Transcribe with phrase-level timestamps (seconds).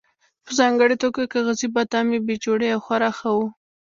[0.45, 3.47] په ځانګړې توګه کاغذي بادام یې بې جوړې او خورا ښه وو.